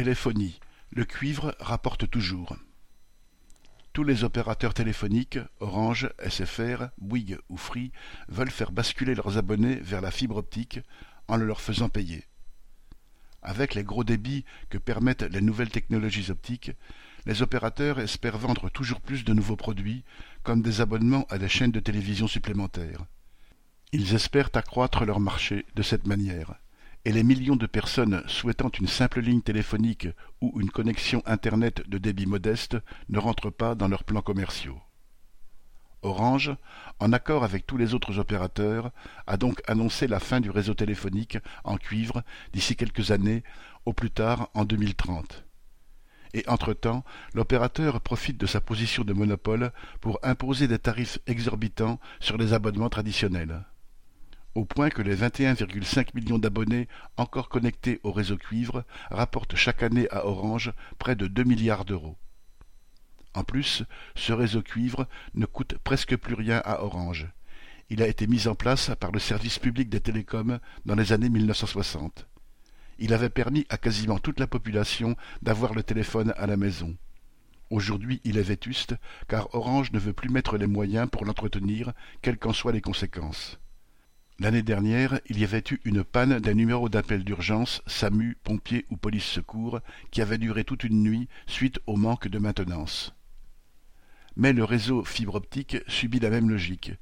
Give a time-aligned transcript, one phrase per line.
[0.00, 0.58] Téléphonie:
[0.92, 2.56] le cuivre rapporte toujours.
[3.92, 7.92] Tous les opérateurs téléphoniques, Orange, SFR, Bouygues ou Free,
[8.28, 10.80] veulent faire basculer leurs abonnés vers la fibre optique
[11.28, 12.24] en le leur faisant payer.
[13.42, 16.72] Avec les gros débits que permettent les nouvelles technologies optiques,
[17.26, 20.02] les opérateurs espèrent vendre toujours plus de nouveaux produits,
[20.44, 23.04] comme des abonnements à des chaînes de télévision supplémentaires.
[23.92, 26.54] Ils espèrent accroître leur marché de cette manière
[27.04, 30.08] et les millions de personnes souhaitant une simple ligne téléphonique
[30.40, 32.76] ou une connexion Internet de débit modeste
[33.08, 34.80] ne rentrent pas dans leurs plans commerciaux.
[36.02, 36.54] Orange,
[36.98, 38.90] en accord avec tous les autres opérateurs,
[39.26, 42.22] a donc annoncé la fin du réseau téléphonique en cuivre
[42.52, 43.42] d'ici quelques années,
[43.84, 45.44] au plus tard en 2030.
[46.32, 52.38] Et entre-temps, l'opérateur profite de sa position de monopole pour imposer des tarifs exorbitants sur
[52.38, 53.64] les abonnements traditionnels
[54.54, 60.08] au point que les 21,5 millions d'abonnés encore connectés au réseau cuivre rapportent chaque année
[60.10, 62.16] à Orange près de 2 milliards d'euros.
[63.34, 63.84] En plus,
[64.16, 67.28] ce réseau cuivre ne coûte presque plus rien à Orange.
[67.88, 71.28] Il a été mis en place par le service public des télécoms dans les années
[71.28, 72.26] 1960.
[72.98, 76.96] Il avait permis à quasiment toute la population d'avoir le téléphone à la maison.
[77.70, 78.96] Aujourd'hui, il est vétuste,
[79.28, 83.60] car Orange ne veut plus mettre les moyens pour l'entretenir, quelles qu'en soient les conséquences.
[84.40, 88.96] L'année dernière, il y avait eu une panne d'un numéro d'appel d'urgence, SAMU, pompiers ou
[88.96, 93.12] police secours, qui avait duré toute une nuit suite au manque de maintenance.
[94.36, 96.92] Mais le réseau fibre optique subit la même logique.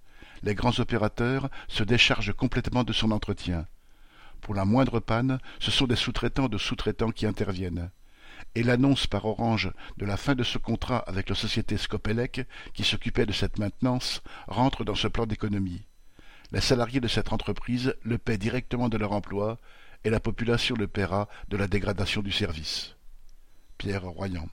[0.42, 3.68] Les grands opérateurs se déchargent complètement de son entretien.
[4.40, 7.92] Pour la moindre panne, ce sont des sous-traitants de sous-traitants qui interviennent.
[8.56, 12.82] Et l'annonce par Orange de la fin de ce contrat avec la société Scopelec, qui
[12.82, 15.87] s'occupait de cette maintenance, rentre dans ce plan d'économie.
[16.50, 19.58] Les salariés de cette entreprise le paient directement de leur emploi
[20.04, 22.96] et la population le paiera de la dégradation du service.
[23.76, 24.48] Pierre Royan